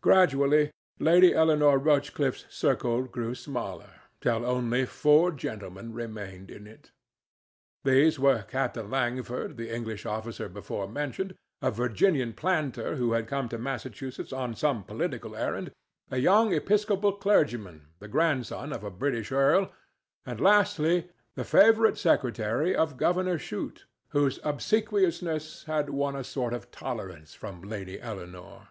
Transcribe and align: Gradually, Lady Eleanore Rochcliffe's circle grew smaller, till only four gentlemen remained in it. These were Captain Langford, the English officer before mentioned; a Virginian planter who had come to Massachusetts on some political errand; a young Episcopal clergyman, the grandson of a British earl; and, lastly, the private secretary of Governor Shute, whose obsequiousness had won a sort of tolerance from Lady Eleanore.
Gradually, 0.00 0.72
Lady 0.98 1.32
Eleanore 1.32 1.78
Rochcliffe's 1.78 2.44
circle 2.50 3.04
grew 3.04 3.36
smaller, 3.36 4.00
till 4.20 4.44
only 4.44 4.84
four 4.84 5.30
gentlemen 5.30 5.92
remained 5.92 6.50
in 6.50 6.66
it. 6.66 6.90
These 7.84 8.18
were 8.18 8.42
Captain 8.42 8.90
Langford, 8.90 9.56
the 9.56 9.72
English 9.72 10.04
officer 10.04 10.48
before 10.48 10.88
mentioned; 10.88 11.36
a 11.62 11.70
Virginian 11.70 12.32
planter 12.32 12.96
who 12.96 13.12
had 13.12 13.28
come 13.28 13.48
to 13.48 13.58
Massachusetts 13.58 14.32
on 14.32 14.56
some 14.56 14.82
political 14.82 15.36
errand; 15.36 15.70
a 16.10 16.18
young 16.18 16.52
Episcopal 16.52 17.12
clergyman, 17.12 17.86
the 18.00 18.08
grandson 18.08 18.72
of 18.72 18.82
a 18.82 18.90
British 18.90 19.30
earl; 19.30 19.70
and, 20.24 20.40
lastly, 20.40 21.08
the 21.36 21.44
private 21.44 21.96
secretary 21.96 22.74
of 22.74 22.96
Governor 22.96 23.38
Shute, 23.38 23.86
whose 24.08 24.40
obsequiousness 24.42 25.62
had 25.68 25.90
won 25.90 26.16
a 26.16 26.24
sort 26.24 26.52
of 26.52 26.72
tolerance 26.72 27.34
from 27.34 27.62
Lady 27.62 28.00
Eleanore. 28.00 28.70